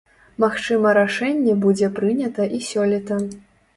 [0.43, 3.21] Магчыма рашэнне будзе прынята і сёлета.